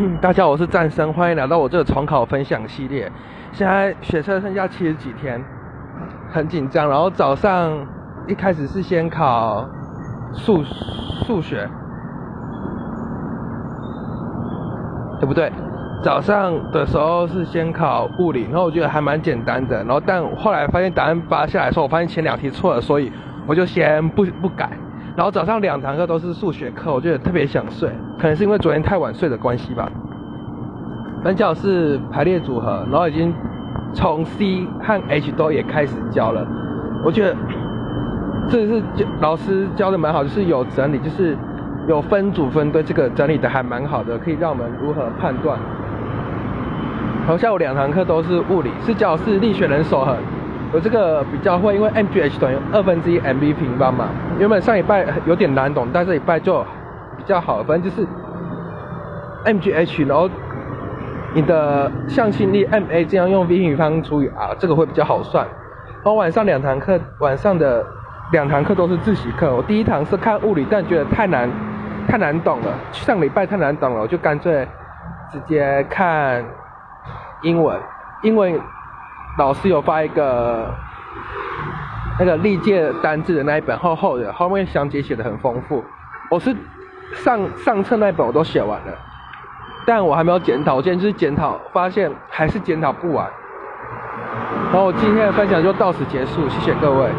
[0.20, 3.10] 大家好，我是战生，欢迎来到我这个重考分享系列。
[3.52, 5.42] 现在学测剩下七十几天，
[6.30, 6.88] 很紧张。
[6.88, 7.72] 然后早上
[8.26, 9.68] 一开始是先考
[10.32, 11.68] 数数学，
[15.20, 15.52] 对不对？
[16.02, 19.84] 早上的时候是先考物理，然后我觉得还蛮简单的。
[19.84, 23.12] 然后但后来发现答案发下来的时候，我发现前两题错了，所以
[23.46, 24.70] 我就先不不改。
[25.16, 29.90] 然后早上两堂课都是数学课，我觉得特别想睡，可能是因为昨天太晚睡的关系吧。
[31.22, 33.34] 本教是排列组合，然后已经
[33.92, 36.46] 从 C 和 H 都也开始教了。
[37.04, 37.36] 我觉得
[38.48, 38.82] 这是
[39.20, 41.36] 老师教的蛮好，就是有整理，就是
[41.88, 45.58] 有分组分队，这个整理的还蛮好的，可以让我们如何判断。
[47.22, 50.16] 然后下午两堂课都是物理，是教是力学人守恒。
[50.72, 54.08] 我这个比较会，因为 mgh 等于二分之一 mv 平方嘛。
[54.38, 56.62] 原本上礼拜有点难懂，但这礼拜就
[57.16, 57.60] 比较好。
[57.64, 58.06] 反正就是
[59.44, 60.30] mgh，然后
[61.34, 65.44] 你的向心力 ma 这样用 v 平方除以 r，这个会比较好算。
[66.02, 67.84] 然后晚上两堂课，晚上的
[68.30, 69.52] 两堂课都是自习课。
[69.52, 71.50] 我第一堂是看物理，但觉得太难，
[72.06, 72.72] 太难懂了。
[72.92, 74.66] 上礼拜太难懂了，我就干脆
[75.32, 76.44] 直接看
[77.42, 77.76] 英文，
[78.22, 78.60] 英文。
[79.38, 80.74] 老师有发一个
[82.18, 85.84] 那个历届单字的那一本厚厚的，后面详解写的很丰富。
[86.30, 86.54] 我是
[87.14, 88.92] 上上册那本我都写完了，
[89.86, 90.74] 但我还没有检讨。
[90.74, 93.28] 我今天就是检讨，发现还是检讨不完。
[94.66, 97.10] 然后我今天的分享就到此结束，谢谢各位。